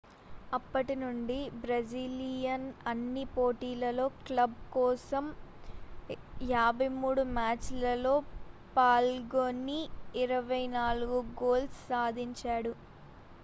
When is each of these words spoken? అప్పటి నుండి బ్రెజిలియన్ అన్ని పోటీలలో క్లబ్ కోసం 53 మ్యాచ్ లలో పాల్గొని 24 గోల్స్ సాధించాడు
అప్పటి 0.53 0.93
నుండి 1.01 1.35
బ్రెజిలియన్ 1.59 2.65
అన్ని 2.91 3.25
పోటీలలో 3.33 4.05
క్లబ్ 4.21 4.55
కోసం 4.73 5.25
53 6.47 6.89
మ్యాచ్ 7.35 7.69
లలో 7.83 8.15
పాల్గొని 8.75 9.79
24 10.23 11.13
గోల్స్ 11.39 11.79
సాధించాడు 11.87 12.73